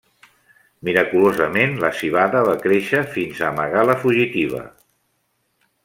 [0.87, 4.65] Miraculosament, la civada va créixer fins a amagar la fugitiva.